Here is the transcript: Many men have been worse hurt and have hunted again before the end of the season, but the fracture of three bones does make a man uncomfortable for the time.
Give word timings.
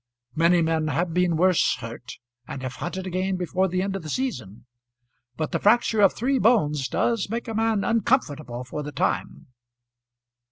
Many 0.33 0.63
men 0.63 0.87
have 0.87 1.13
been 1.13 1.37
worse 1.37 1.75
hurt 1.75 2.13
and 2.47 2.63
have 2.63 2.77
hunted 2.77 3.05
again 3.05 3.37
before 3.37 3.67
the 3.67 3.83
end 3.83 3.95
of 3.95 4.01
the 4.01 4.09
season, 4.09 4.65
but 5.37 5.51
the 5.51 5.59
fracture 5.59 6.01
of 6.01 6.13
three 6.15 6.39
bones 6.39 6.87
does 6.87 7.29
make 7.29 7.47
a 7.47 7.53
man 7.53 7.83
uncomfortable 7.83 8.63
for 8.63 8.81
the 8.81 8.91
time. 8.91 9.49